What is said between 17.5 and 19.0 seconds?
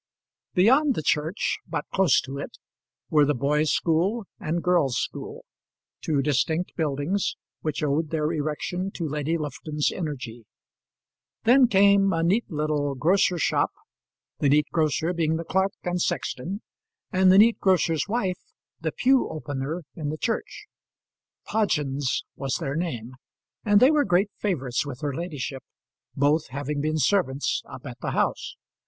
grocer's wife, the